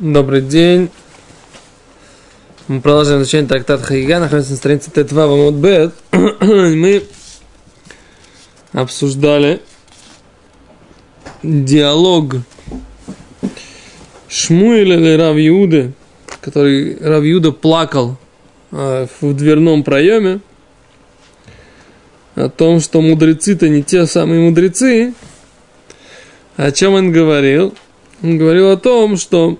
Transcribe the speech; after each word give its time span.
Добрый 0.00 0.42
день. 0.42 0.90
Мы 2.68 2.80
продолжаем 2.80 3.22
изучение 3.22 3.48
трактата 3.48 3.82
Хаига, 3.82 4.20
находимся 4.20 4.52
на 4.52 4.56
странице 4.56 4.90
Т2 4.94 5.12
в 5.12 5.32
Амудбет. 5.32 5.92
Мы 6.12 7.02
обсуждали 8.72 9.60
диалог 11.42 12.36
Шмуэля 14.28 15.00
или 15.00 15.16
Рав 15.16 15.36
Иуды, 15.36 15.92
который 16.42 16.96
Рав 17.00 17.24
Иуда 17.24 17.50
плакал 17.50 18.18
э, 18.70 19.08
в 19.20 19.34
дверном 19.34 19.82
проеме 19.82 20.38
о 22.36 22.48
том, 22.48 22.78
что 22.78 23.00
мудрецы-то 23.00 23.68
не 23.68 23.82
те 23.82 24.06
самые 24.06 24.48
мудрецы. 24.48 25.12
О 26.56 26.70
чем 26.70 26.94
он 26.94 27.10
говорил? 27.10 27.74
Он 28.22 28.38
говорил 28.38 28.70
о 28.70 28.76
том, 28.76 29.16
что 29.16 29.58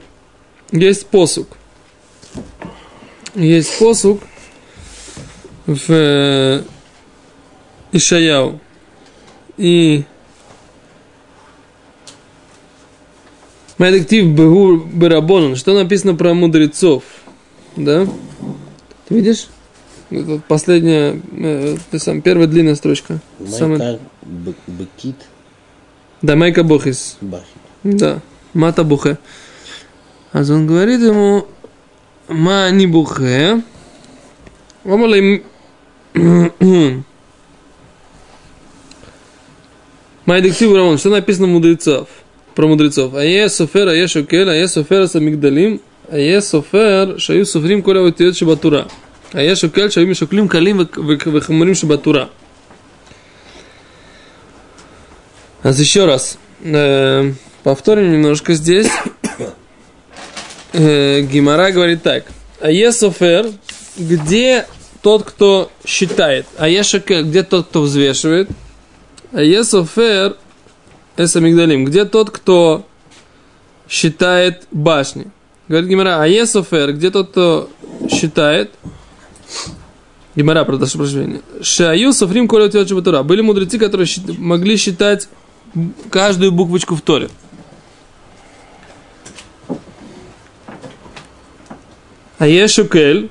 есть 0.72 1.06
посук. 1.06 1.48
Есть 3.34 3.78
посук 3.78 4.20
в 5.66 5.84
э, 5.88 6.62
Ишаяу. 7.92 8.60
И 9.56 10.04
Медиктив 13.78 14.26
Бегур 14.26 14.84
Барабонан. 14.84 15.56
Что 15.56 15.74
написано 15.74 16.14
про 16.14 16.34
мудрецов? 16.34 17.04
Да? 17.76 18.06
Ты 19.06 19.14
видишь? 19.14 19.46
Это 20.10 20.40
последняя, 20.48 21.20
э, 21.32 21.76
ты 21.90 21.98
сам, 21.98 22.23
первая 22.23 22.48
длинная 22.48 22.74
строчка. 22.74 23.20
Самая... 23.46 24.00
Бекит 24.66 25.16
Да, 26.23 26.34
Майка 26.34 26.62
Бохис. 26.64 27.18
Бахи. 27.20 27.45
Да, 27.84 28.20
Мата 28.54 28.84
Бухе. 28.84 29.18
А 30.32 30.41
он 30.41 30.66
говорит 30.66 31.00
ему, 31.00 31.46
Ма 32.29 32.71
не 32.71 32.87
Бухе. 32.87 33.62
Омали... 34.84 35.45
Майдектив 40.26 40.74
Рамон, 40.74 40.99
что 40.99 41.09
написано 41.09 41.46
мудрецов? 41.46 42.09
Про 42.54 42.68
мудрецов. 42.68 43.15
А 43.15 43.24
е 43.24 43.49
софер, 43.49 43.88
а 43.88 43.96
е 43.96 44.06
шокель, 44.06 44.49
а 44.51 44.54
е 44.54 44.68
софер 44.68 45.06
с 45.06 45.15
амигдалим, 45.15 45.80
а 46.10 46.18
е 46.18 46.43
софер, 46.43 47.18
шаю 47.18 47.46
софрим 47.46 47.82
коля 47.82 48.02
ватиот 48.02 48.37
шабатура. 48.37 48.88
А 49.32 49.40
е 49.40 49.54
шокель, 49.56 49.90
шаю 49.90 50.06
мишоклим 50.06 50.49
калим 50.49 50.87
вехамарим 50.96 51.74
шабатура. 51.74 52.29
А 55.62 55.71
еще 55.71 56.04
раз. 56.04 56.38
Э, 56.62 57.32
повторим 57.62 58.12
немножко 58.12 58.52
здесь. 58.52 58.88
Э, 60.73 61.23
Гимара 61.23 61.71
говорит 61.71 62.02
так. 62.02 62.24
А 62.61 62.71
Есофер, 62.71 63.52
где 63.97 64.66
тот, 65.03 65.25
кто 65.25 65.71
считает? 65.87 66.47
А 66.59 66.69
Ешаке, 66.69 67.22
где 67.22 67.43
тот, 67.43 67.69
кто 67.69 67.83
взвешивает? 67.83 68.50
А 69.33 69.41
Есофер, 69.41 70.37
Эсамигдалим, 71.16 71.84
где 71.84 72.05
тот, 72.05 72.31
кто 72.31 72.87
считает 73.89 74.66
башни? 74.71 75.31
Говорит 75.69 75.89
Гимара, 75.89 76.22
а 76.22 76.27
Есофер, 76.27 76.93
где 76.93 77.11
тот, 77.11 77.31
кто 77.31 77.71
считает? 78.11 78.71
Гимара, 80.34 80.65
прошу 80.65 80.99
прощения. 80.99 81.41
Шаю 81.62 82.12
Софрим 82.12 82.47
Коля. 82.47 82.69
Были 83.25 83.41
мудрецы, 83.41 83.78
которые 83.78 84.06
могли 84.39 84.77
считать 84.77 85.28
каждую 86.11 86.53
буквочку 86.53 86.94
в 86.94 87.00
Торе. 87.00 87.28
А 92.38 92.47
Ешукель, 92.47 93.31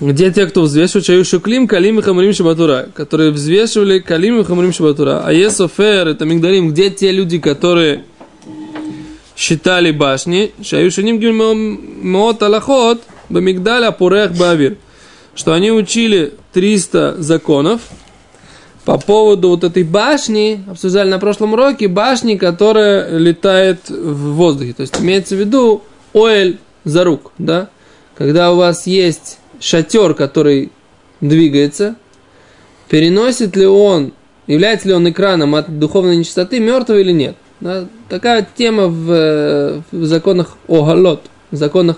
где 0.00 0.32
те, 0.32 0.46
кто 0.46 0.62
взвешивает, 0.62 1.04
чаю 1.04 1.24
шуклим, 1.26 1.68
калим 1.68 1.98
и 1.98 2.02
хамрим 2.02 2.32
шабатура, 2.32 2.88
которые 2.94 3.32
взвешивали 3.32 3.98
калим 3.98 4.40
и 4.40 4.44
хамрим 4.44 4.72
шабатура. 4.72 5.22
А 5.24 5.32
Есофер, 5.32 6.08
это 6.08 6.24
мигдарим, 6.24 6.70
где 6.70 6.88
те 6.88 7.12
люди, 7.12 7.38
которые 7.38 8.04
считали 9.36 9.90
башни, 9.90 10.52
шаю 10.62 10.90
гимот 10.90 12.42
алахот, 12.42 13.02
бамигдаля 13.28 13.90
пурех 13.90 14.32
бавир, 14.32 14.78
что 15.34 15.52
они 15.52 15.70
учили 15.70 16.32
300 16.54 17.16
законов, 17.18 17.82
по 18.86 18.98
поводу 18.98 19.50
вот 19.50 19.64
этой 19.64 19.82
башни, 19.82 20.64
обсуждали 20.66 21.10
на 21.10 21.18
прошлом 21.18 21.52
уроке, 21.52 21.88
башни, 21.88 22.36
которая 22.36 23.18
летает 23.18 23.90
в 23.90 24.32
воздухе. 24.32 24.72
То 24.72 24.80
есть 24.80 24.98
имеется 24.98 25.36
в 25.36 25.38
виду 25.38 25.82
оэль 26.14 26.58
за 26.84 27.04
рук, 27.04 27.32
да? 27.38 27.68
Когда 28.16 28.52
у 28.52 28.56
вас 28.56 28.86
есть 28.86 29.38
шатер, 29.60 30.14
который 30.14 30.70
двигается, 31.20 31.96
переносит 32.88 33.56
ли 33.56 33.66
он, 33.66 34.12
является 34.46 34.88
ли 34.88 34.94
он 34.94 35.08
экраном 35.08 35.54
от 35.54 35.78
духовной 35.78 36.16
нечистоты, 36.16 36.60
мертвый 36.60 37.02
или 37.02 37.12
нет? 37.12 37.36
Да? 37.60 37.86
Такая 38.08 38.46
тема 38.56 38.86
в, 38.86 39.82
в 39.92 40.04
законах 40.06 40.56
Огалот, 40.68 41.22
в 41.50 41.56
законах 41.56 41.96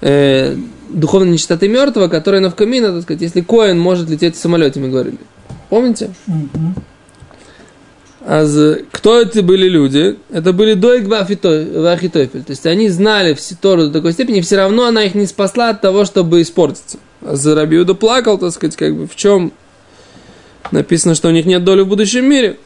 э, 0.00 0.56
духовной 0.88 1.32
нечистоты 1.32 1.68
мертвого, 1.68 2.08
которая 2.08 2.40
на 2.40 2.50
вкамина, 2.50 2.92
так 2.92 3.02
сказать, 3.02 3.22
если 3.22 3.40
Коин 3.40 3.78
может 3.78 4.08
лететь 4.10 4.36
в 4.36 4.38
самолете, 4.38 4.80
мы 4.80 4.88
говорили. 4.88 5.18
Помните? 5.68 6.10
З- 6.26 6.74
кто 8.90 9.20
эти 9.20 9.40
были 9.40 9.68
люди? 9.68 10.16
Это 10.30 10.52
были 10.54 10.74
Дойг 10.74 11.06
Вахитофель. 11.06 12.42
То 12.42 12.50
есть 12.50 12.64
они 12.64 12.88
знали 12.88 13.36
Тору 13.60 13.88
до 13.88 13.92
такой 13.92 14.12
степени, 14.12 14.40
все 14.40 14.56
равно 14.56 14.86
она 14.86 15.04
их 15.04 15.14
не 15.14 15.26
спасла 15.26 15.70
от 15.70 15.82
того, 15.82 16.04
чтобы 16.06 16.40
испортиться. 16.40 16.98
А 17.20 17.36
за 17.36 17.54
Рабиуда 17.54 17.94
плакал, 17.94 18.38
так 18.38 18.52
сказать, 18.52 18.76
как 18.76 18.96
бы 18.96 19.06
в 19.06 19.14
чем 19.14 19.52
написано, 20.70 21.14
что 21.14 21.28
у 21.28 21.32
них 21.32 21.44
нет 21.44 21.64
доли 21.64 21.82
в 21.82 21.88
будущем 21.88 22.24
мире. 22.24 22.58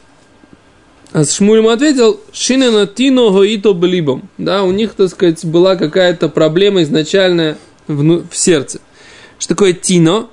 А 1.11 1.25
Шмуль 1.25 1.57
ему 1.57 1.69
ответил, 1.69 2.19
Шинена 2.31 2.85
Тино 2.85 3.31
Гоито 3.31 3.73
Блибом. 3.73 4.29
Да, 4.37 4.63
у 4.63 4.71
них, 4.71 4.93
так 4.93 5.09
сказать, 5.09 5.43
была 5.43 5.75
какая-то 5.75 6.29
проблема 6.29 6.83
изначальная 6.83 7.57
вну- 7.87 8.23
в 8.29 8.37
сердце. 8.37 8.79
Что 9.39 9.55
такое 9.55 9.73
Тино? 9.73 10.29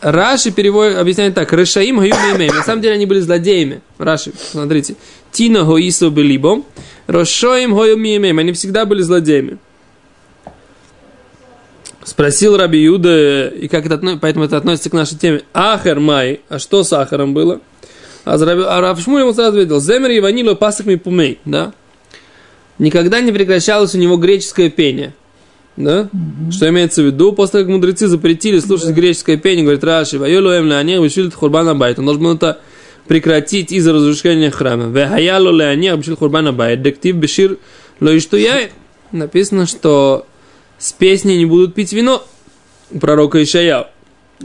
Раши 0.00 0.50
переводит, 0.50 0.96
объясняет 0.98 1.34
так. 1.34 1.52
Решаим 1.52 1.98
гаю 1.98 2.14
меймей. 2.14 2.50
На 2.50 2.62
самом 2.62 2.82
деле 2.82 2.94
они 2.94 3.06
были 3.06 3.20
злодеями. 3.20 3.80
Раши, 3.98 4.32
смотрите. 4.52 4.96
Тино 5.32 5.64
гоисо 5.64 6.10
белибом. 6.10 6.64
Рошоим 7.06 7.74
гою 7.74 7.96
меймей. 7.96 8.32
Они 8.32 8.52
всегда 8.52 8.84
были 8.84 9.02
злодеями. 9.02 9.58
Спросил 12.04 12.56
Раби 12.58 12.82
Юда, 12.82 13.48
и 13.48 13.66
как 13.68 13.86
это, 13.86 13.94
отно- 13.94 14.18
поэтому 14.20 14.44
это 14.44 14.58
относится 14.58 14.90
к 14.90 14.92
нашей 14.92 15.16
теме. 15.16 15.42
אחר 15.54 16.00
מאי. 16.00 16.40
А 16.50 16.58
что 16.58 16.84
с 16.84 16.92
Ахером 16.92 17.32
было? 17.32 17.60
А, 18.24 18.36
Раби- 18.36 18.64
а 18.66 18.80
Рав 18.80 18.98
ему 19.06 19.32
сразу 19.32 19.50
ответил. 19.50 19.80
זמר 19.80 20.20
יווני 20.20 20.44
לא 20.44 20.54
פסק 20.54 20.86
מפומיה. 20.86 21.38
Да? 21.46 21.72
Никогда 22.78 23.20
не 23.20 23.32
прекращалось 23.32 23.94
у 23.94 23.98
него 23.98 24.16
греческое 24.16 24.68
пение. 24.68 25.14
Да? 25.76 26.08
Что 26.52 26.68
имеется 26.68 27.02
в 27.02 27.06
виду? 27.06 27.32
После 27.32 27.60
как 27.60 27.68
мудрецы 27.68 28.06
запретили 28.06 28.60
слушать 28.60 28.90
греческое 28.90 29.36
пение, 29.36 29.64
говорит 29.64 29.82
Раши, 29.82 30.18
«והיה 30.18 30.54
לו 30.54 30.66
להניח 30.66 31.02
בשביל 31.02 31.34
חורבן 31.34 31.74
הבית». 31.74 31.98
Он 31.98 32.04
должен 32.06 32.22
был 32.22 32.34
это 32.34 32.60
прекратить 33.08 33.72
из-за 33.72 33.92
разрушения 33.92 34.50
храма. 34.50 34.84
«והיה 34.86 35.34
לו 35.34 35.50
להניח 35.50 35.96
בשביל 35.98 36.18
חורבן 36.20 36.52
הבית». 36.52 36.80
דכתיב 36.82 37.16
בשיר 37.16 37.58
лоиштуяй. 38.00 38.70
Написано, 39.10 39.66
что 39.66 40.26
с 40.78 40.92
песней 40.92 41.38
не 41.38 41.46
будут 41.46 41.74
пить 41.74 41.92
вино 41.92 42.24
у 42.92 42.98
пророка 43.00 43.42
Ишаяу. 43.42 43.86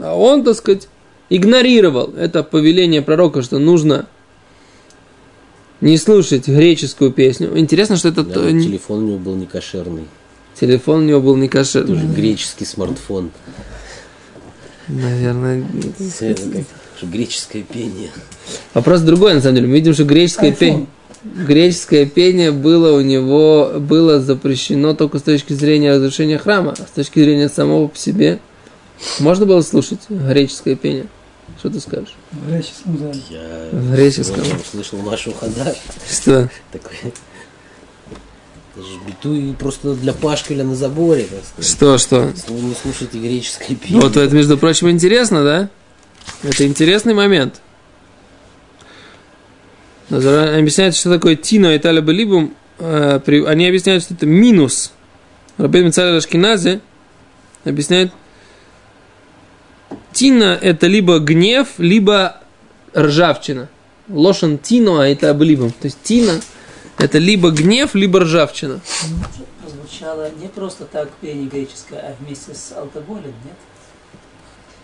А 0.00 0.14
он, 0.16 0.42
так 0.44 0.56
сказать, 0.56 0.88
игнорировал 1.28 2.12
это 2.16 2.42
повеление 2.42 3.02
пророка, 3.02 3.42
что 3.42 3.58
нужно 3.58 4.06
не 5.80 5.96
слушать 5.96 6.48
греческую 6.48 7.12
песню. 7.12 7.56
Интересно, 7.56 7.96
что 7.96 8.08
это 8.08 8.22
Да, 8.24 8.34
то- 8.34 8.50
не- 8.50 8.64
телефон 8.66 9.04
у 9.04 9.06
него 9.06 9.18
был 9.18 9.34
не 9.36 9.46
кошерный. 9.46 10.04
Телефон 10.60 11.00
у 11.00 11.04
него 11.04 11.20
был 11.20 11.36
не 11.36 11.48
кошерный. 11.48 11.94
Тоже 11.94 12.06
греческий 12.06 12.64
смартфон. 12.64 13.30
Наверное. 14.88 15.64
Это 16.20 16.64
греческое 17.02 17.62
пение. 17.62 18.10
Вопрос 18.74 19.00
другой, 19.00 19.34
на 19.34 19.40
самом 19.40 19.56
деле. 19.56 19.68
Мы 19.68 19.74
видим, 19.74 19.94
что 19.94 20.04
греческое 20.04 20.52
пение, 20.52 20.86
греческое 21.24 22.06
пение 22.06 22.52
было 22.52 22.96
у 22.96 23.00
него 23.00 23.74
было 23.78 24.20
запрещено 24.20 24.94
только 24.94 25.18
с 25.18 25.22
точки 25.22 25.52
зрения 25.54 25.92
разрушения 25.92 26.38
храма, 26.38 26.74
а 26.78 26.82
с 26.82 26.90
точки 26.90 27.20
зрения 27.20 27.48
самого 27.48 27.88
по 27.88 27.96
себе. 27.96 28.38
Можно 29.18 29.46
было 29.46 29.62
слушать 29.62 30.00
греческое 30.08 30.74
пение? 30.76 31.06
Что 31.58 31.70
ты 31.70 31.80
скажешь? 31.80 32.14
В 32.32 32.50
греческом 32.50 32.98
зале. 32.98 33.20
Я 33.30 33.68
В 33.72 33.94
греческом. 33.94 34.44
слышал 34.70 34.98
нашу 35.02 35.32
хода. 35.32 35.74
Что? 36.10 36.50
Такой. 36.72 37.12
Это 38.72 38.86
же 38.86 38.98
битуй 39.04 39.54
просто 39.58 39.94
для 39.94 40.12
пашкаля 40.12 40.62
на 40.62 40.76
заборе, 40.76 41.24
так 41.24 41.44
сказать. 41.44 41.70
Что, 41.70 41.98
что? 41.98 42.32
Вы 42.52 42.60
не 42.60 42.74
слушаете 42.74 43.18
греческое 43.18 43.76
пение. 43.76 44.00
Вот 44.00 44.16
это, 44.16 44.32
между 44.34 44.56
прочим, 44.56 44.88
интересно, 44.90 45.42
да? 45.42 45.68
Это 46.44 46.64
интересный 46.66 47.14
момент. 47.14 47.60
Объясняется, 50.08 51.00
что 51.00 51.10
такое 51.10 51.34
Тино 51.36 51.74
и 51.74 51.78
Талиба 51.78 52.12
Либум. 52.12 52.54
э, 52.78 53.20
они 53.46 53.66
объясняют, 53.66 54.04
что 54.04 54.14
это 54.14 54.26
минус. 54.26 54.92
Рабин 55.56 55.86
Мицаль 55.86 56.16
Ашкиназе 56.16 56.80
объясняет, 57.64 58.12
тина– 60.12 60.58
это 60.62 60.86
либо 60.86 61.18
гнев, 61.18 61.68
либо 61.78 62.40
ржавчина. 62.96 63.68
Лошен 64.08 64.58
тино, 64.58 65.00
а 65.00 65.06
это 65.06 65.30
обливом. 65.30 65.70
То 65.70 65.86
есть 65.86 65.98
тина– 66.02 66.40
это 67.00 67.18
либо 67.18 67.50
гнев, 67.50 67.94
либо 67.94 68.20
ржавчина. 68.20 68.80
Прозвучало 69.62 70.30
не 70.40 70.48
просто 70.48 70.84
так 70.84 71.08
пение 71.20 71.46
греческое, 71.48 72.00
а 72.00 72.14
вместе 72.22 72.54
с 72.54 72.72
алкоголем, 72.76 73.32
нет? 73.44 73.54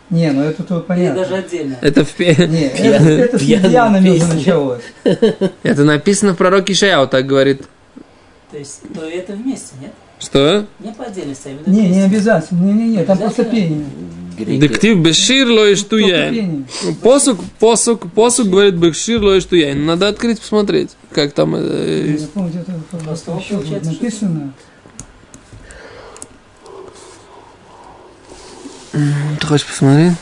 Не, 0.09 0.31
ну 0.31 0.43
это 0.43 0.63
тут 0.63 0.79
Или 0.83 0.87
понятно. 0.87 1.23
даже 1.23 1.35
отдельно. 1.35 1.79
Это, 1.81 2.05
в 2.05 2.11
пе- 2.13 2.47
Не, 2.47 2.67
это, 2.67 2.77
Пьяная- 2.83 3.19
это 3.25 3.39
с 3.39 3.43
медианами 3.43 4.11
уже 4.11 4.27
началось. 4.27 4.83
это 5.05 5.85
написано 5.85 6.35
в 6.35 6.37
пророке 6.37 6.73
Ишаяу, 6.75 7.09
так 7.09 7.27
говорит. 7.27 7.63
То 8.53 8.59
есть, 8.59 8.83
то 8.95 9.03
это 9.05 9.33
вместе, 9.33 9.75
нет? 9.81 9.93
Что? 10.21 10.65
Не 10.79 10.93
по 10.93 11.05
отдельности, 11.05 11.49
а 11.49 11.51
именно 11.51 11.65
Не, 11.67 11.81
не 11.83 11.87
вместе. 11.89 12.05
обязательно. 12.05 12.59
Не, 12.65 12.73
не, 12.73 12.97
не, 12.99 13.05
там 13.05 13.19
просто 13.19 13.45
пение. 13.45 13.85
Дектив 14.37 14.99
бешир 14.99 15.49
ло 15.49 15.57
Только 15.57 15.75
иштуяй. 15.75 16.31
пение. 16.31 16.65
Посук, 17.03 17.41
посук, 17.59 18.11
посук 18.13 18.49
говорит 18.49 18.75
бешир 18.75 19.23
ло 19.23 19.39
иштуяй. 19.39 19.75
Надо 19.75 20.09
открыть, 20.09 20.41
посмотреть, 20.41 20.91
как 21.13 21.33
там... 21.33 21.55
э, 21.57 22.17
Я 22.21 22.27
помню, 22.29 22.51
где-то 22.51 22.73
написано. 23.87 24.53
Ты 28.93 29.47
хочешь 29.47 29.67
посмотреть? 29.67 30.15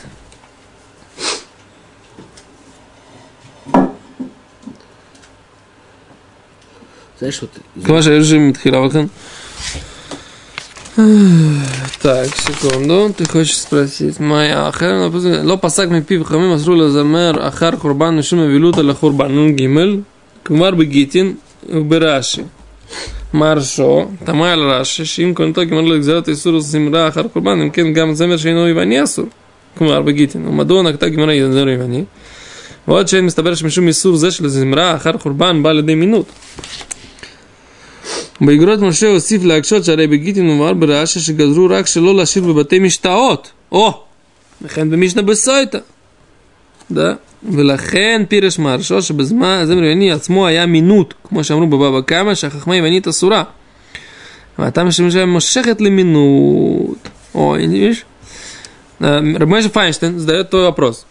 Знаешь, 7.19 7.41
вот... 7.41 7.51
Кваша 7.85 8.11
режим 8.17 8.53
Тхилавахан. 8.53 9.09
Так, 12.04 12.28
секунду. 12.36 13.12
Ты 13.16 13.28
хочешь 13.28 13.56
спросить? 13.58 14.20
Моя 14.20 14.68
ахер, 14.68 15.08
написано, 15.08 15.42
לא 15.44 15.58
פסק 15.60 15.88
מפיו 15.88 16.24
חכמים 16.24 16.52
אסרו 16.52 16.74
לזמר 16.74 17.48
אחר 17.48 17.76
חורבן 17.76 18.16
משום 18.18 18.38
אבילות 18.38 18.78
על 18.78 18.90
החורבן. 18.90 19.38
נ"ג, 19.38 19.68
כבר 20.44 20.70
בגיטין 20.70 21.34
וברש"י. 21.68 22.42
מרשו, 23.34 24.08
תמה 24.24 24.52
על 24.52 24.60
רש"י, 24.70 25.04
שאם 25.04 25.32
כהנתו 25.34 25.66
גמר 25.66 25.80
לו 25.80 25.94
לגזרת 25.94 26.28
איסור 26.28 26.60
זמרה 26.60 27.08
אחר 27.08 27.22
חורבן, 27.32 27.60
אם 27.60 27.70
כן 27.70 27.92
גם 27.92 28.14
זמר 28.14 28.36
שאינו 28.36 28.68
יווני 28.68 29.04
אסור. 29.04 29.26
כלומר 29.78 30.02
בגיטין. 30.02 30.48
ומדוע 30.48 30.82
נקטה 30.82 31.08
גמרא 31.08 31.32
זמר 31.50 31.68
יווני? 31.68 32.04
ועוד 32.88 33.08
שאין 33.08 33.26
מסתבר 33.26 33.54
שמשום 33.54 33.88
איסור 33.88 34.16
זה 34.16 34.30
של 34.30 34.48
זמרה 34.48 34.96
אחר 34.96 35.18
חורבן 35.18 35.62
בא 35.62 35.72
לידי 35.72 35.94
מינות. 35.94 36.26
באגרות 38.40 38.80
משה 38.80 39.08
הוסיף 39.08 39.44
להקשות 39.44 39.84
שהרי 39.84 40.06
בגיטין 40.06 40.50
ומר 40.50 40.72
ברש"י 40.72 41.20
שגזרו 41.20 41.66
רק 41.70 41.86
שלא 41.86 42.14
לשיר 42.14 42.44
בבתי 42.44 42.78
משתאות. 42.78 43.50
או, 43.72 44.02
וכן 44.62 44.90
במשנה 44.90 45.22
בסויטה. 45.22 45.78
דה. 46.90 47.14
ולכן 47.52 48.22
פירש 48.28 48.58
מרשו 48.58 49.02
שבזמן 49.02 49.58
הזמר 49.62 49.82
היווני 49.82 50.12
עצמו 50.12 50.46
היה 50.46 50.66
מינות, 50.66 51.14
כמו 51.28 51.44
שאמרו 51.44 51.66
בבבא 51.66 52.00
קמא, 52.00 52.34
שהחכמה 52.34 52.74
היוונית 52.74 53.08
אסורה. 53.08 53.42
והטעם 54.58 54.90
שמשם 54.90 55.28
מושכת 55.28 55.80
למינות. 55.80 57.08
О, 57.34 57.56
видишь? 57.56 58.04
Рабмойша 59.00 59.70
Файнштейн 59.70 60.18
задает 60.18 60.50
твой 60.50 60.64
вопрос. 60.64 61.06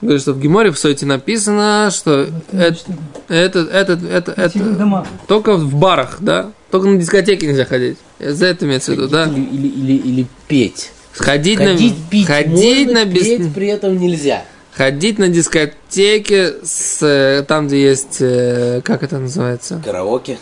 Говорит, 0.00 0.22
что 0.22 0.32
в 0.32 0.40
Геморе 0.40 0.70
в 0.70 0.78
Сойте 0.78 1.06
написано, 1.06 1.90
что 1.90 2.28
это, 2.52 2.80
это, 3.28 3.58
это, 3.60 3.92
это, 4.08 4.48
В 4.48 4.52
тихих 4.52 4.66
это, 4.66 4.78
домах. 4.78 5.06
только 5.26 5.54
в 5.56 5.74
барах, 5.74 6.18
да? 6.20 6.50
Только 6.71 6.87
на 6.87 6.97
дискотеке 6.97 7.47
нельзя 7.47 7.65
ходить. 7.65 7.97
За 8.19 8.45
это 8.47 8.65
имеется 8.65 8.91
в 8.91 8.95
виду, 8.95 9.07
да? 9.07 9.25
Или, 9.27 9.41
или, 9.43 9.67
или, 9.67 9.97
или 9.97 10.25
петь. 10.47 10.91
Ходить, 11.13 11.57
Ходить, 11.59 11.93
на, 11.93 12.09
пить 12.09 12.25
ходить 12.27 12.87
можно, 12.87 12.93
на 12.93 13.05
без- 13.05 13.23
петь 13.23 13.53
при 13.53 13.67
этом 13.67 13.99
нельзя. 13.99 14.45
ходить 14.73 15.19
на 15.19 15.27
дискотеке 15.27 16.53
с 16.63 16.99
э, 17.01 17.43
там, 17.45 17.67
где 17.67 17.81
есть, 17.89 18.17
э, 18.21 18.79
как 18.83 19.03
это 19.03 19.19
называется? 19.19 19.81
Караоке. 19.83 20.37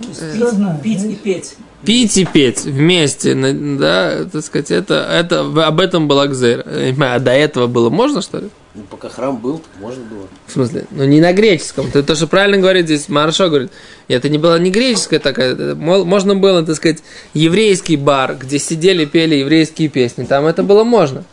Кто 0.00 0.50
пить, 0.82 1.04
и 1.04 1.14
петь. 1.14 1.54
Пить 1.84 2.16
и 2.18 2.24
петь 2.26 2.64
вместе, 2.64 3.34
да, 3.34 4.24
так 4.30 4.44
сказать, 4.44 4.70
это, 4.70 4.94
это 5.10 5.40
об 5.40 5.80
этом 5.80 6.08
была 6.08 6.26
понимаю, 6.26 7.16
А 7.16 7.18
до 7.20 7.30
этого 7.32 7.66
было 7.68 7.88
можно, 7.88 8.20
что 8.20 8.38
ли? 8.38 8.48
Ну, 8.74 8.82
пока 8.82 9.08
храм 9.08 9.36
был, 9.36 9.58
так 9.58 9.68
можно 9.80 10.04
было. 10.04 10.28
В 10.46 10.52
смысле? 10.52 10.84
Ну, 10.90 11.04
не 11.04 11.20
на 11.20 11.32
греческом. 11.32 11.90
Ты 11.90 12.02
то, 12.02 12.14
что 12.14 12.26
правильно 12.26 12.58
говорит 12.58 12.84
здесь, 12.84 13.08
Маршо 13.08 13.48
говорит, 13.48 13.72
это 14.08 14.28
не 14.28 14.38
была 14.38 14.58
не 14.58 14.70
греческая 14.70 15.18
такая, 15.20 15.54
это 15.54 15.74
мо- 15.74 16.04
можно 16.04 16.36
было, 16.36 16.62
так 16.64 16.76
сказать, 16.76 16.98
еврейский 17.34 17.96
бар, 17.96 18.36
где 18.36 18.58
сидели, 18.58 19.06
пели 19.06 19.36
еврейские 19.36 19.88
песни. 19.88 20.24
Там 20.24 20.46
это 20.46 20.62
было 20.62 20.84
можно. 20.84 21.24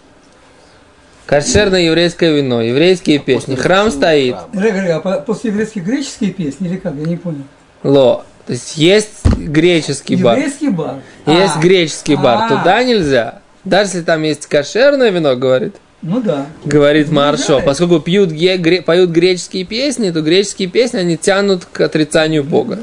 Кошерное 1.25 1.81
еврейское 1.81 2.33
вино, 2.33 2.61
еврейские 2.61 3.19
песни. 3.19 3.51
После 3.55 3.63
Храм 3.63 3.91
стоит. 3.91 4.35
храма. 4.35 4.65
Регори, 4.65 4.87
а 4.91 4.99
по- 5.01 5.19
после 5.19 5.51
еврейских 5.51 5.83
греческие 5.83 6.31
песни 6.31 6.69
или 6.69 6.77
как? 6.77 6.95
Я 6.95 7.03
не 7.05 7.17
понял. 7.17 7.43
Ло. 7.83 8.25
То 8.47 8.53
есть 8.53 8.77
есть 8.77 9.25
греческий 9.38 10.15
бар. 10.15 10.38
Еврейский 10.38 10.69
бар. 10.69 10.95
Есть 11.25 11.55
А, 11.57 11.59
греческий 11.59 12.15
бар. 12.15 12.44
а. 12.45 12.47
Туда 12.57 12.83
нельзя. 12.83 13.41
Даже 13.65 13.89
если 13.89 14.01
там 14.01 14.23
есть 14.23 14.45
кошерное 14.47 15.09
вино, 15.09 15.35
говорит. 15.35 15.75
Ну 16.01 16.21
да. 16.21 16.45
Говорит 16.63 17.11
Маршо, 17.11 17.57
да. 17.59 17.65
поскольку 17.65 17.99
пьют, 17.99 18.29
гре- 18.31 18.81
поют 18.81 19.09
греческие 19.09 19.65
песни, 19.65 20.11
то 20.11 20.21
греческие 20.21 20.69
песни, 20.69 20.99
они 20.99 21.17
тянут 21.17 21.65
к 21.65 21.81
отрицанию 21.81 22.44
Бога. 22.44 22.79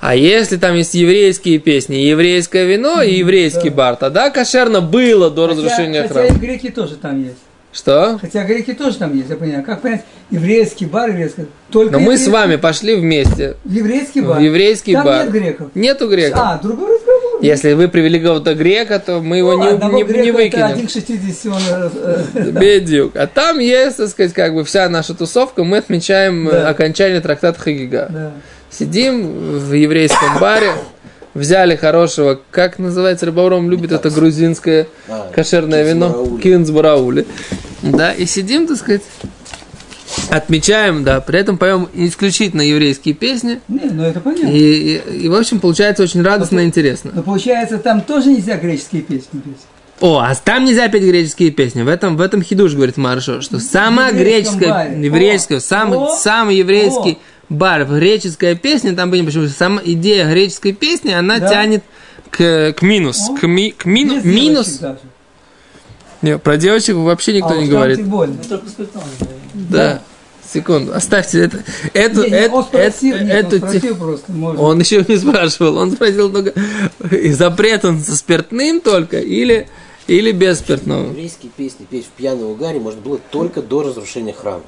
А 0.00 0.16
если 0.16 0.56
там 0.56 0.74
есть 0.76 0.94
еврейские 0.94 1.58
песни, 1.58 1.96
еврейское 1.96 2.64
вино 2.64 3.02
и 3.02 3.14
еврейский 3.16 3.68
да. 3.70 3.76
бар, 3.76 3.96
тогда 3.96 4.30
кошерно 4.30 4.80
было 4.80 5.30
до 5.30 5.46
Хотя- 5.48 5.52
разрушения 5.60 6.02
хотя 6.02 6.24
и 6.24 6.28
храма. 6.28 6.40
греки 6.40 6.70
тоже 6.70 6.96
там 6.96 7.22
есть. 7.22 7.36
Что? 7.72 8.18
Хотя 8.20 8.44
греки 8.44 8.74
тоже 8.74 8.98
там 8.98 9.16
есть, 9.16 9.30
я 9.30 9.36
понимаю. 9.36 9.64
Как 9.64 9.80
понять, 9.80 10.02
еврейский 10.30 10.84
бар, 10.84 11.08
еврейский 11.10 11.46
Только 11.70 11.92
Но 11.92 11.98
мы 12.00 12.04
с 12.18 12.26
еврейский- 12.26 12.30
вами 12.30 12.56
пошли 12.56 12.94
вместе 12.96 13.56
Еврейский 13.64 14.20
в 14.20 14.26
бар. 14.28 14.40
еврейский 14.40 14.92
там 14.92 15.04
бар. 15.06 15.24
нет 15.24 15.32
греков. 15.32 15.68
Нету 15.74 16.08
греков. 16.10 16.38
А, 16.42 16.58
другой 16.62 16.96
разговор. 16.96 17.40
Если 17.40 17.72
вы 17.72 17.88
привели 17.88 18.20
кого-то 18.20 18.54
грека, 18.54 18.98
то 18.98 19.20
мы 19.20 19.38
его 19.38 19.52
Ну, 19.56 19.64
не, 19.64 20.02
не- 20.02 20.02
не 20.20 20.28
это 20.28 20.32
выкинем. 20.36 20.64
один 20.66 20.86
к 20.86 20.90
60 20.90 21.46
он, 21.52 21.62
э, 21.70 22.20
э, 22.34 22.50
Бедюк. 22.50 23.16
А 23.16 23.26
там 23.26 23.58
есть, 23.58 23.96
так 23.96 24.08
сказать, 24.10 24.32
как 24.34 24.54
бы 24.54 24.64
вся 24.64 24.88
наша 24.90 25.14
тусовка, 25.14 25.64
мы 25.64 25.78
отмечаем 25.78 26.48
э, 26.48 26.52
Да. 26.52 26.68
окончание 26.68 27.20
трактата 27.22 27.58
Хагига. 27.58 28.08
да. 28.10 28.32
Сидим 28.70 29.58
в 29.58 29.72
еврейском 29.74 30.38
баре, 30.40 30.68
взяли 31.34 31.76
хорошего, 31.76 32.40
как 32.50 32.78
называется, 32.78 33.26
Рыбавром 33.26 33.70
любит 33.70 33.92
это 33.92 34.10
грузинское 34.10 34.86
А, 35.08 35.30
кошерное 35.34 35.84
вино, 35.84 36.38
кинзбараули. 36.42 37.26
Да, 37.82 38.12
и 38.12 38.26
сидим, 38.26 38.66
так 38.66 38.76
сказать, 38.76 39.02
отмечаем, 40.30 41.04
да, 41.04 41.20
при 41.20 41.38
этом 41.40 41.58
поем 41.58 41.88
исключительно 41.94 42.62
еврейские 42.62 43.14
песни, 43.14 43.60
Не, 43.68 43.90
ну 43.90 44.04
это 44.04 44.20
понятно. 44.20 44.48
и, 44.48 44.98
и, 44.98 45.18
и, 45.24 45.28
в 45.28 45.34
общем, 45.34 45.60
получается 45.60 46.02
очень 46.02 46.22
радостно 46.22 46.60
и 46.60 46.64
интересно. 46.64 47.10
Но 47.14 47.22
получается, 47.22 47.78
там 47.78 48.00
тоже 48.02 48.30
нельзя 48.30 48.56
греческие 48.56 49.02
песни 49.02 49.40
петь. 49.40 49.56
О, 50.00 50.18
а 50.18 50.34
там 50.34 50.64
нельзя 50.64 50.88
петь 50.88 51.02
греческие 51.04 51.50
песни. 51.50 51.82
В 51.82 51.88
этом, 51.88 52.16
в 52.16 52.20
этом 52.20 52.42
хидуш, 52.42 52.74
говорит 52.74 52.96
Маршо, 52.96 53.40
что 53.40 53.60
сама 53.60 54.10
греческая, 54.10 54.96
еврейская, 54.98 55.56
О, 55.58 55.60
сам, 55.60 55.92
о, 55.92 56.16
самый 56.16 56.56
еврейский 56.56 57.18
бар, 57.52 57.84
греческая 57.84 58.54
песня, 58.54 58.94
там, 58.96 59.10
понятно, 59.10 59.30
почему, 59.30 59.48
сама 59.48 59.80
идея 59.84 60.28
греческой 60.30 60.72
песни, 60.72 61.12
она 61.12 61.38
Да. 61.38 61.48
тянет 61.48 61.84
к, 62.30 62.72
к 62.72 62.82
минус, 62.82 63.18
О, 63.28 63.36
к, 63.36 63.46
ми- 63.46 63.70
к 63.72 63.84
мину- 63.86 64.22
минус. 64.24 64.78
даже. 64.78 64.98
Не, 66.22 66.38
про 66.38 66.56
девочек 66.56 66.96
вообще 66.96 67.34
никто 67.34 67.50
А 67.54 67.56
не 67.56 67.68
говорит. 67.68 67.98
спиртное 67.98 68.10
говорим. 68.10 68.38
Да. 69.54 70.02
Секунду, 70.52 70.92
оставьте 70.92 71.40
это. 71.44 71.62
Эту, 71.94 72.24
Не, 72.24 72.30
не, 72.30 72.36
эту, 72.36 72.54
он 72.56 72.64
спросил, 72.64 73.14
эту- 73.14 73.24
нет, 73.24 73.52
эту 73.52 73.64
он 73.64 73.70
спросил 73.70 73.96
просто, 73.96 74.32
может. 74.32 74.60
Он 74.60 74.80
еще 74.80 75.04
не 75.08 75.16
спрашивал, 75.16 75.76
он 75.78 75.92
спросил 75.92 76.30
только, 76.30 76.52
и 77.10 77.32
запрет 77.32 77.84
он 77.86 78.00
со 78.00 78.14
спиртным 78.16 78.80
только 78.82 79.18
или, 79.18 79.68
или 80.08 80.30
без 80.32 80.58
спиртного. 80.58 81.08
Еврейские 81.08 81.50
песни 81.56 81.86
петь 81.88 82.04
в 82.04 82.10
пьяном 82.10 82.50
угаре 82.50 82.80
можно 82.80 83.00
было 83.00 83.18
только 83.30 83.62
до 83.62 83.82
разрушения 83.82 84.34
храма. 84.34 84.62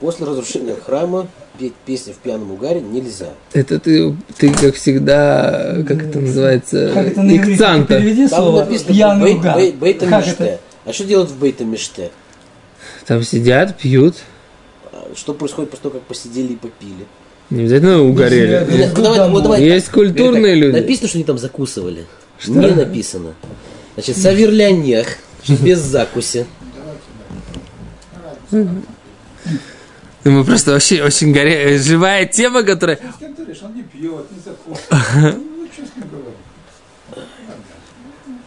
После 0.00 0.26
разрушения 0.26 0.76
храма 0.76 1.26
петь 1.58 1.74
песни 1.84 2.12
в 2.12 2.18
пьяном 2.18 2.52
угаре 2.52 2.80
нельзя. 2.80 3.30
Это 3.52 3.80
ты, 3.80 4.14
ты 4.36 4.52
как 4.52 4.76
всегда, 4.76 5.82
как 5.88 6.04
это 6.04 6.20
называется, 6.20 6.92
Как 6.94 7.06
это 7.08 7.36
икцанта. 7.36 7.98
Переведи 7.98 8.28
Там 8.28 8.42
слово 8.44 8.60
написано 8.64 8.92
пьяный 8.94 9.34
угар. 9.34 9.58
бейт- 9.58 9.74
бейта 9.76 10.06
Как 10.06 10.24
миште. 10.26 10.44
это? 10.44 10.60
А 10.84 10.92
что 10.92 11.04
делают 11.04 11.30
в 11.30 11.38
бейта 11.38 11.64
миште? 11.64 12.10
Там 13.06 13.24
сидят, 13.24 13.76
пьют, 13.76 14.16
А 14.92 15.10
Что 15.16 15.34
происходит 15.34 15.70
после 15.70 15.82
того, 15.82 15.94
как 15.94 16.02
посидели 16.02 16.52
и 16.52 16.56
попили? 16.56 17.04
не 17.50 17.62
обязательно 17.62 18.02
угорели. 18.02 18.66
Ну, 18.70 18.86
Ну, 18.96 19.02
давай- 19.02 19.30
вот 19.30 19.42
давай 19.42 19.62
Есть 19.64 19.86
так. 19.86 19.94
культурные 19.96 20.54
так, 20.54 20.62
люди. 20.62 20.76
Написано, 20.76 21.08
что 21.08 21.18
они 21.18 21.24
там 21.24 21.38
закусывали. 21.38 22.06
Не 22.46 22.68
написано. 22.70 23.34
Значит, 23.94 24.16
саверлянех, 24.16 25.16
без 25.48 25.80
закуси. 25.80 26.46
Мы 30.24 30.44
просто 30.44 30.72
вообще 30.72 31.02
очень 31.02 31.32
горе... 31.32 31.78
живая 31.78 32.26
тема, 32.26 32.62
которая... 32.62 32.96
С 32.96 33.18
кем 33.18 33.34
ты 33.34 33.42
говоришь, 33.42 33.62
он 33.62 33.74
не 33.74 33.82
пьет, 33.82 34.26
не 34.30 34.40
закусывает. 34.44 35.36
Ну, 35.44 35.68
что 35.72 35.82
с 35.86 35.96
ним 35.96 36.08
говорить? 36.10 36.34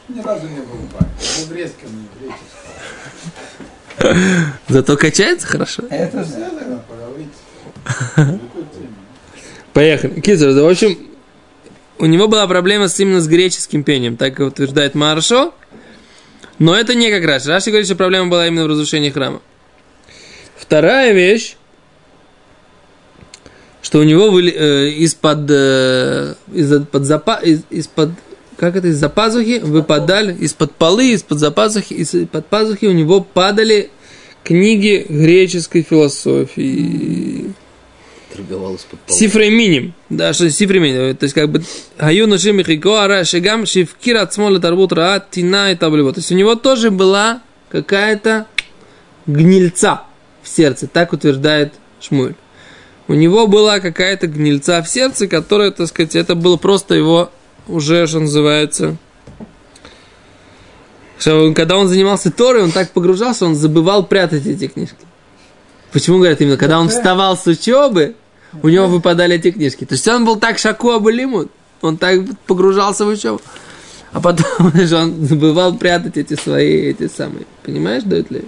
Ни 0.10 0.22
разу 0.22 0.48
не 0.48 0.60
был 0.60 0.78
в 0.78 0.94
бане. 0.94 1.10
Был 1.38 1.46
в 1.46 1.51
резком, 1.54 1.90
не 1.96 2.08
в 2.08 2.20
греческом. 2.20 2.62
Зато 4.68 4.98
качается 4.98 5.48
хорошо. 5.48 5.84
Это 5.90 6.18
да. 6.18 6.25
теме? 8.16 8.40
Поехали. 9.74 10.20
Кизер, 10.20 10.51
в 10.51 10.70
общем, 10.70 10.98
у 11.98 12.06
него 12.06 12.28
была 12.28 12.48
проблема 12.48 12.88
с, 12.88 13.00
именно 13.00 13.22
с 13.22 13.28
греческим 13.28 13.84
пением, 13.84 14.18
так 14.18 14.40
утверждает 14.40 14.96
Маршо. 14.96 15.54
Но 16.60 16.75
это 16.75 16.94
не 16.94 17.10
как 17.10 17.24
Раши. 17.24 17.48
Раши 17.48 17.70
говорит, 17.70 17.88
что 17.88 17.96
проблема 17.96 18.30
была 18.30 18.48
именно 18.48 18.66
в 18.66 18.68
разрушении 18.68 19.10
храма. 19.10 19.42
Вторая 20.58 21.13
вещь, 21.13 21.56
что 23.81 24.00
у 24.00 24.03
него 24.03 24.29
выли- 24.29 24.53
э, 24.55 24.89
из-под, 24.89 25.50
э, 25.50 26.35
из-под, 26.53 27.03
запа- 27.03 27.43
из- 27.43 27.63
из-под, 27.69 28.11
как 28.57 28.75
это, 28.75 28.88
из-за 28.88 29.09
пазухи 29.09 29.59
выпадали, 29.63 30.35
из-под 30.35 30.71
полы, 30.73 31.13
из-под 31.13 31.39
запазухи, 31.39 31.93
из-под 31.93 32.45
пазухи 32.47 32.85
у 32.85 32.91
него 32.91 33.21
падали 33.21 33.89
книги 34.43 35.05
греческой 35.09 35.81
философии. 35.83 37.53
Торговал 38.33 38.75
из-под 38.75 39.00
пола. 39.00 39.17
Сифрей 39.17 39.50
миним. 39.50 39.93
Да, 40.09 40.33
что 40.33 40.50
сифрей 40.50 40.79
миним. 40.79 41.15
То 41.17 41.23
есть, 41.25 41.33
как 41.33 41.50
бы, 41.50 41.63
нушим 42.27 42.57
михико 42.57 43.03
ара 43.03 43.25
шигам 43.25 43.65
шивкир 43.65 44.17
от 44.17 44.33
смола 44.33 44.59
тарбут 44.59 44.93
ра 44.93 45.23
тина 45.29 45.71
и 45.71 45.75
таблево. 45.75 46.13
То 46.13 46.19
есть, 46.19 46.31
у 46.31 46.35
него 46.35 46.55
тоже 46.55 46.91
была 46.91 47.41
какая-то 47.69 48.45
гнильца 49.25 50.03
в 50.43 50.47
сердце. 50.47 50.88
Так 50.88 51.13
утверждает 51.13 51.73
Шмуль. 52.00 52.33
У 53.12 53.13
него 53.13 53.46
была 53.46 53.82
какая-то 53.82 54.27
гнильца 54.27 54.82
в 54.82 54.88
сердце, 54.88 55.27
которая, 55.27 55.72
так 55.72 55.88
сказать, 55.89 56.15
это 56.15 56.34
было 56.34 56.56
просто 56.56 56.96
его 56.96 57.30
уже, 57.68 58.08
что 58.08 58.22
называется, 58.22 58.96
что 61.20 61.53
когда 61.53 61.75
он 61.75 61.89
занимался 61.89 62.32
Торой, 62.32 62.63
он 62.63 62.72
так 62.72 62.91
погружался, 62.91 63.46
он 63.46 63.56
забывал 63.56 64.06
прятать 64.06 64.46
эти 64.46 64.70
книжки. 64.70 64.96
Почему 65.91 66.20
говорят 66.20 66.39
именно, 66.39 66.56
когда 66.56 66.80
он 66.80 66.88
вставал 66.88 67.36
с 67.36 67.46
учебы, 67.48 68.15
у 68.63 68.70
него 68.70 68.88
выпадали 68.88 69.36
эти 69.36 69.51
книжки. 69.51 69.84
То 69.84 69.96
есть 69.96 70.08
он 70.08 70.24
был 70.24 70.38
так 70.38 70.58
шаку 70.58 70.91
абалимут, 70.91 71.51
он 71.82 71.98
так 71.98 72.22
погружался 72.48 73.03
в 73.03 73.10
учебу. 73.10 73.41
А 74.13 74.22
потом 74.22 74.72
же 74.74 74.96
он 75.03 75.25
забывал 75.25 75.75
прятать 75.75 76.15
эти 76.15 76.36
свои, 76.36 76.84
эти 76.84 77.10
самые. 77.10 77.46
Понимаешь, 77.63 78.03
дает 78.03 78.32
ли? 78.32 78.46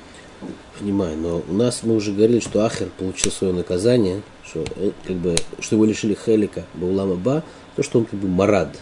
Понимаю, 0.79 1.17
но 1.17 1.43
у 1.47 1.53
нас 1.53 1.81
мы 1.83 1.95
уже 1.95 2.11
говорили, 2.11 2.39
что 2.39 2.65
Ахер 2.65 2.87
получил 2.97 3.31
свое 3.31 3.53
наказание, 3.53 4.21
что, 4.43 4.63
э, 4.75 4.91
как 5.05 5.15
бы, 5.17 5.35
что 5.59 5.75
его 5.75 5.85
лишили 5.85 6.17
Хелика 6.25 6.65
Баулама 6.73 7.15
Ба, 7.15 7.43
то, 7.75 7.83
что 7.83 7.99
он 7.99 8.05
как 8.05 8.19
бы 8.19 8.27
марад. 8.27 8.75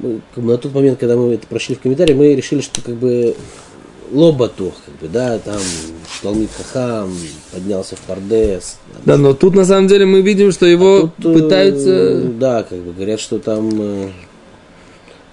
Мы, 0.00 0.20
как 0.34 0.42
бы, 0.42 0.52
на 0.52 0.58
тот 0.58 0.74
момент, 0.74 0.98
когда 0.98 1.16
мы 1.16 1.34
это 1.34 1.46
прошли 1.46 1.76
в 1.76 1.80
комментарии, 1.80 2.14
мы 2.14 2.34
решили, 2.34 2.60
что 2.60 2.82
как 2.82 2.96
бы 2.96 3.36
лоботух, 4.10 4.74
как 4.84 4.96
бы, 4.96 5.08
да, 5.08 5.38
там 5.38 5.60
Талмит 6.22 6.50
Хахам 6.56 7.12
поднялся 7.52 7.96
в 7.96 8.00
Пардес. 8.00 8.78
Да, 9.04 9.16
но 9.16 9.34
тут 9.34 9.54
на 9.54 9.64
самом 9.64 9.86
деле 9.86 10.06
мы 10.06 10.22
видим, 10.22 10.50
что 10.50 10.66
его 10.66 11.12
Тут, 11.20 11.36
э, 11.36 11.42
пытаются... 11.42 12.22
Да, 12.22 12.62
как 12.64 12.78
бы 12.80 12.92
говорят, 12.92 13.20
что 13.20 13.38
там 13.38 13.70
э, 13.80 14.10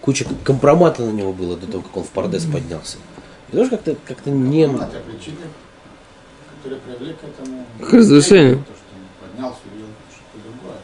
куча 0.01 0.25
компромата 0.44 1.03
на 1.03 1.12
него 1.12 1.34
было 1.34 1.58
до 1.58 1.67
того, 1.67 1.84
как 1.84 1.98
он 1.98 2.03
в 2.03 2.10
Пардес 2.10 2.46
поднялся. 2.46 2.98
И 3.55 3.57
тоже 3.57 3.69
как-то 3.69 3.95
как 4.05 4.25
не... 4.25 4.67
Ну, 4.67 4.79
это 4.79 5.00
причины, 5.00 5.38
которые 6.57 6.81
привели 6.81 7.13
к 7.13 7.24
этому. 7.24 7.65
К 7.89 7.93
разрушению. 7.93 8.57
То, 8.57 8.63
что 8.74 8.83
он 8.91 9.29
поднялся 9.29 9.59
и 9.74 9.79
что-то 10.12 10.43
другое. 10.43 10.77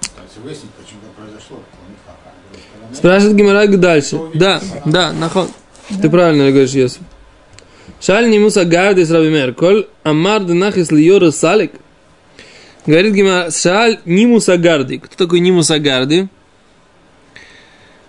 Пытается 0.00 0.40
выяснить, 0.40 0.70
почему 0.70 1.00
это 1.02 1.20
произошло. 1.20 1.62
Спрашивает 2.94 3.36
Гимараг 3.36 3.78
дальше. 3.78 4.18
Да, 4.32 4.62
да, 4.86 5.12
нахон. 5.12 5.50
Ты 6.00 6.08
правильно 6.08 6.50
говоришь, 6.50 6.70
Йосиф. 6.70 7.02
Шаль 8.00 8.30
нимуса 8.30 8.64
гарди 8.64 9.04
с 9.04 9.10
Рабимер. 9.10 9.52
Коль 9.52 9.86
амар 10.02 10.44
денахис 10.44 10.90
льора 10.90 11.30
салик. 11.30 11.72
Говорит 12.86 13.12
Гимара, 13.12 13.50
шаль 13.50 14.00
нимуса 14.06 14.56
гарди. 14.56 14.96
Кто 14.96 15.14
такой 15.14 15.40
нимуса 15.40 15.78
гарди? 15.78 16.28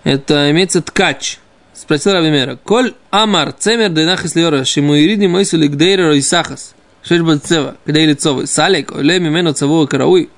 Это 0.04 0.50
имеется 0.52 0.80
ткач. 0.80 1.38
Спросил 1.80 2.12
Рабимера. 2.12 2.56
Коль 2.56 2.94
амар 3.10 3.52
цемер 3.52 3.90
денахис 3.90 4.34
льора 4.34 4.64
шимуириди 4.64 5.26
мойсу 5.26 5.56
лигдейра 5.56 6.08
ройсахас. 6.08 6.74
Шеш 7.04 7.22
бацева, 7.22 7.76
когда 7.84 8.00
лицовый. 8.00 8.48
Салик, 8.48 8.90
оле 8.90 9.20
мимену 9.20 9.52
цавого 9.52 9.86
карауи. 9.86 10.28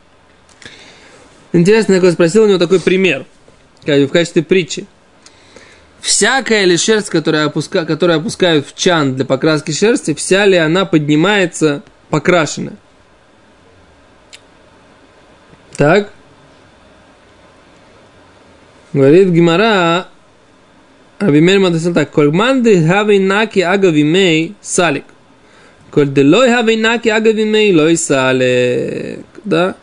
Интересно, 1.54 1.94
я 1.94 2.12
спросил 2.12 2.44
у 2.44 2.46
него 2.46 2.58
такой 2.58 2.78
пример 2.78 3.24
в 3.86 4.08
качестве 4.08 4.42
притчи. 4.42 4.86
Всякая 6.02 6.66
ли 6.66 6.76
шерсть, 6.76 7.08
которая, 7.08 7.46
опуска, 7.46 7.86
которая 7.86 8.18
опускают 8.18 8.66
в 8.66 8.76
чан 8.76 9.16
для 9.16 9.24
покраски 9.24 9.72
шерсти, 9.72 10.12
вся 10.12 10.44
ли 10.44 10.56
она 10.56 10.84
поднимается 10.84 11.82
покрашенная? 12.10 12.76
Так? 15.76 16.12
Говорит 18.92 19.28
Гимара, 19.28 20.09
Абимель 21.20 21.58
Мадасил 21.58 21.92
так, 21.92 22.10
Коль 22.10 22.32
манды 22.32 22.82
хави 22.86 23.18
наки 23.18 23.60
агавимей 23.60 24.54
салик. 24.62 25.04
Коль 25.90 26.08
делой 26.08 26.48
хави 26.48 26.76
наки 26.76 27.10
агавимей 27.10 27.74
лой 27.74 27.98
салик. 27.98 29.26
Да? 29.44 29.74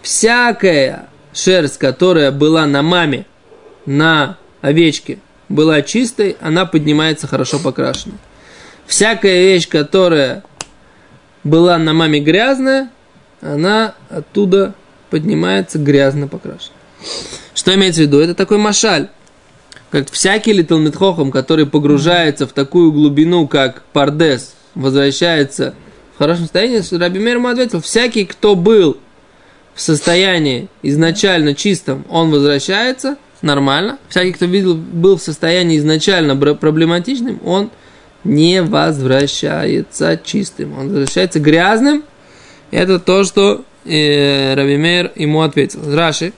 Всякая 0.00 1.08
шерсть, 1.34 1.76
которая 1.76 2.32
была 2.32 2.64
на 2.64 2.80
маме, 2.80 3.26
на 3.84 4.38
овечке, 4.62 5.18
была 5.50 5.82
чистой, 5.82 6.38
она 6.40 6.64
поднимается 6.64 7.26
хорошо 7.26 7.58
покрашенной. 7.58 8.16
Всякая 8.86 9.42
вещь, 9.42 9.68
которая 9.68 10.42
была 11.44 11.76
на 11.76 11.92
маме 11.92 12.20
грязная, 12.20 12.90
она 13.42 13.94
оттуда 14.08 14.74
поднимается 15.10 15.78
грязно 15.78 16.28
покрашенной. 16.28 16.78
Что 17.54 17.74
имеется 17.74 18.00
в 18.00 18.04
виду? 18.04 18.20
Это 18.20 18.34
такой 18.34 18.56
машаль. 18.56 19.08
Как 19.90 20.10
всякий 20.10 20.52
Митхохам, 20.52 21.30
который 21.30 21.66
погружается 21.66 22.46
в 22.46 22.52
такую 22.52 22.92
глубину, 22.92 23.48
как 23.48 23.82
Пардес, 23.92 24.54
возвращается 24.74 25.74
в 26.14 26.18
хорошем 26.18 26.44
состоянии, 26.44 26.98
Раби 26.98 27.18
Мер 27.18 27.36
ему 27.36 27.48
ответил, 27.48 27.80
всякий, 27.80 28.26
кто 28.26 28.54
был 28.54 28.98
в 29.74 29.80
состоянии 29.80 30.68
изначально 30.82 31.54
чистом, 31.54 32.04
он 32.10 32.30
возвращается 32.30 33.16
нормально. 33.40 33.98
Всякий, 34.08 34.32
кто 34.32 34.44
видел, 34.46 34.74
был 34.74 35.16
в 35.16 35.22
состоянии 35.22 35.78
изначально 35.78 36.36
проблематичным, 36.36 37.40
он 37.44 37.70
не 38.24 38.62
возвращается 38.62 40.20
чистым. 40.22 40.78
Он 40.78 40.88
возвращается 40.88 41.40
грязным. 41.40 42.04
Это 42.70 42.98
то, 42.98 43.24
что 43.24 43.64
э, 43.84 44.54
Равимер 44.54 45.12
ему 45.14 45.42
ответил. 45.42 45.80
Раши. 45.94 46.32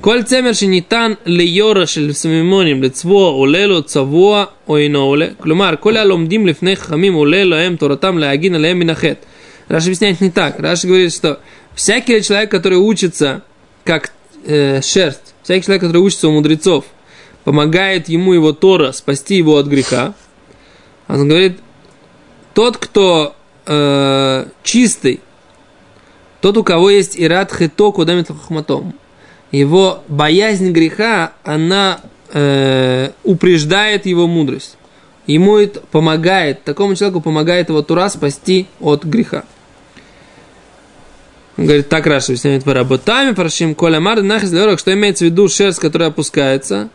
כל 0.00 0.22
צמר 0.22 0.52
שניתן 0.52 1.12
ליורה 1.26 1.86
של 1.86 2.12
סמימונים 2.12 2.82
לצבוע 2.82 3.30
עולה 3.30 3.66
לו 3.66 3.82
צבוע 3.82 4.44
או 4.68 4.76
אינו 4.76 4.98
עולה 4.98 5.26
כלומר 5.40 5.74
כל 5.80 5.96
הלומדים 5.96 6.46
לפני 6.46 6.76
חכמים 6.76 7.14
עולה 7.14 7.44
להם 7.44 7.76
תורתם 7.76 8.18
להגין 8.18 8.54
עליהם 8.54 8.78
מן 8.78 8.90
החטא. 8.90 9.26
Раши 9.68 9.86
объясняет 9.86 10.20
не 10.20 10.30
так. 10.30 10.60
Раши 10.60 10.86
говорит, 10.86 11.12
что 11.12 11.40
всякий 11.74 12.22
человек, 12.22 12.50
который 12.50 12.78
учится 12.78 13.42
как 13.84 14.12
э, 14.44 14.80
шерсть, 14.82 15.34
всякий 15.42 15.64
человек, 15.64 15.82
который 15.82 15.98
учится 15.98 16.28
у 16.28 16.32
мудрецов, 16.32 16.84
помогает 17.44 18.08
ему 18.08 18.32
его 18.32 18.52
Тора 18.52 18.92
спасти 18.92 19.36
его 19.36 19.56
от 19.56 19.66
греха. 19.66 20.14
Он 21.08 21.28
говорит, 21.28 21.58
тот, 22.54 22.76
кто 22.76 23.34
э, 23.66 24.46
чистый, 24.62 25.20
тот, 26.40 26.56
у 26.56 26.64
кого 26.64 26.90
есть 26.90 27.18
ират 27.18 27.52
хито 27.52 27.92
кудамит 27.92 28.28
хахматом, 28.28 28.94
его 29.51 30.03
боязнь 30.07 30.71
греха, 30.71 31.33
она 31.43 32.01
э, 32.31 33.11
упреждает 33.23 34.05
его 34.05 34.27
мудрость. 34.27 34.77
Ему 35.25 35.57
это 35.57 35.79
помогает, 35.79 36.63
такому 36.63 36.95
человеку 36.95 37.21
помогает 37.21 37.69
его 37.69 37.81
Тура 37.81 38.09
спасти 38.09 38.67
от 38.79 39.03
греха. 39.03 39.43
Он 41.57 41.65
говорит, 41.65 41.89
так 41.89 42.07
Раша 42.07 42.31
объясняет 42.31 42.63
по 42.63 42.73
работами, 42.73 43.33
парашим 43.33 43.75
коля 43.75 43.99
мар 43.99 44.21
нахис 44.21 44.49
что 44.49 44.93
имеется 44.93 45.25
в 45.25 45.27
виду 45.27 45.49
шерсть, 45.49 45.79
которая 45.79 46.09
опускается. 46.09 46.89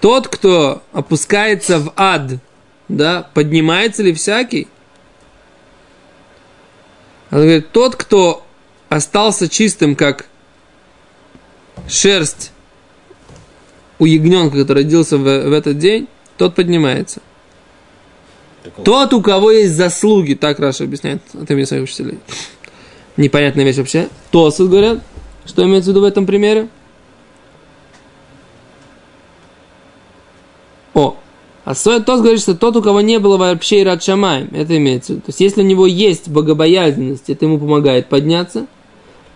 Тот, 0.00 0.28
кто 0.28 0.82
опускается 0.92 1.78
в 1.78 1.92
ад, 1.96 2.32
да, 2.88 3.28
поднимается 3.34 4.02
ли 4.02 4.12
всякий? 4.12 4.68
Он 7.30 7.38
говорит, 7.38 7.70
тот, 7.70 7.96
кто 7.96 8.44
остался 8.88 9.48
чистым, 9.48 9.94
как 9.94 10.26
шерсть 11.88 12.52
у 13.98 14.06
ягненка, 14.06 14.58
который 14.58 14.84
родился 14.84 15.18
в, 15.18 15.22
в 15.22 15.52
этот 15.52 15.78
день, 15.78 16.08
тот 16.36 16.54
поднимается. 16.54 17.20
Тот, 18.84 19.12
у 19.14 19.22
кого 19.22 19.50
есть 19.50 19.74
заслуги, 19.74 20.34
так 20.34 20.58
Раша 20.58 20.84
объясняет 20.84 21.22
от 21.34 21.50
имени 21.50 21.64
своих 21.64 21.84
учителей. 21.84 22.18
Непонятная 23.16 23.64
вещь 23.64 23.76
вообще. 23.76 24.08
Тосут 24.30 24.70
говорят, 24.70 25.00
что 25.44 25.64
имеется 25.64 25.90
в 25.90 25.92
виду 25.92 26.02
в 26.02 26.04
этом 26.04 26.26
примере. 26.26 26.68
О, 30.94 31.16
а 31.64 31.74
Соя 31.74 32.00
Тос 32.00 32.20
говорит, 32.20 32.40
что 32.40 32.54
тот, 32.54 32.76
у 32.76 32.82
кого 32.82 33.00
не 33.00 33.18
было 33.18 33.36
вообще 33.36 33.80
и 33.80 33.84
рад 33.84 34.02
шамаем, 34.02 34.48
это 34.52 34.76
имеется 34.76 35.12
в 35.12 35.16
виду. 35.16 35.26
То 35.26 35.28
есть, 35.30 35.40
если 35.40 35.62
у 35.62 35.66
него 35.66 35.86
есть 35.86 36.28
богобоязненность, 36.28 37.28
это 37.28 37.44
ему 37.44 37.58
помогает 37.58 38.08
подняться 38.08 38.66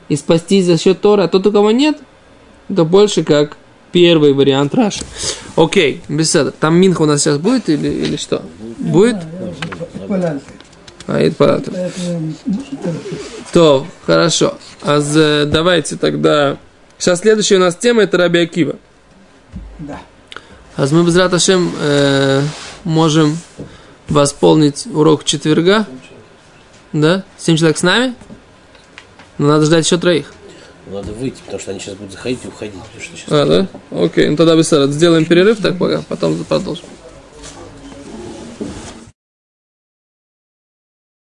и 0.09 0.17
спастись 0.17 0.65
за 0.65 0.79
счет 0.79 1.01
Тора, 1.01 1.25
а 1.25 1.29
тот, 1.29 1.47
у 1.47 1.53
кого 1.53 1.71
нет, 1.71 1.99
это 2.69 2.85
больше 2.85 3.25
как 3.25 3.57
первый 3.93 4.33
вариант 4.33 4.75
Раши. 4.75 5.05
Окей, 5.57 6.03
беседа. 6.09 6.51
Там 6.51 6.77
Минха 6.77 7.03
у 7.03 7.07
нас 7.07 7.23
сейчас 7.23 7.39
будет 7.39 7.69
или, 7.69 7.89
или 7.89 8.17
что? 8.17 8.43
Будет? 8.79 9.17
А, 11.07 11.21
это. 11.21 11.37
Поэтому, 11.37 12.35
То, 13.53 13.87
хорошо. 14.05 14.59
А 14.83 15.01
давайте 15.47 15.97
тогда... 15.97 16.57
Сейчас 16.99 17.21
следующая 17.21 17.57
у 17.57 17.61
нас 17.61 17.77
тема 17.77 18.03
это 18.03 18.17
Раби 18.17 18.41
Акива. 18.41 18.77
Да. 19.79 20.01
А 20.77 20.87
мы 20.91 21.05
без 21.05 21.17
Раташем 21.17 21.73
э, 21.81 22.43
можем 22.83 23.39
восполнить 24.09 24.87
урок 24.93 25.25
четверга. 25.25 25.87
Да? 26.93 27.25
Семь 27.39 27.57
человек 27.57 27.79
с 27.79 27.83
нами? 27.83 28.15
Но 29.39 29.49
надо 29.49 29.67
ждать 29.67 29.85
еще 29.85 29.99
троих. 29.99 30.34
Надо 30.87 31.13
выйти, 31.13 31.41
потому 31.41 31.59
что 31.59 31.71
они 31.71 31.81
сейчас 31.81 31.95
будут 31.95 32.13
заходить 32.13 32.41
и 32.45 32.49
уходить. 32.49 32.75
А, 33.29 33.47
да? 33.47 33.69
Окей, 34.05 34.29
ну 34.29 34.37
тогда 34.37 34.55
быстро 34.55 34.87
сделаем 34.89 35.25
перерыв 35.25 35.61
так 35.61 35.79
пока, 35.79 36.03
потом 36.09 36.43
продолжим. 36.45 36.85